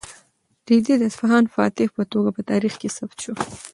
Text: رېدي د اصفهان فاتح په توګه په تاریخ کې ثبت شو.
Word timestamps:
رېدي 0.67 0.93
د 0.97 1.03
اصفهان 1.09 1.45
فاتح 1.55 1.87
په 1.97 2.03
توګه 2.13 2.29
په 2.35 2.41
تاریخ 2.51 2.73
کې 2.81 2.89
ثبت 2.97 3.17
شو. 3.23 3.33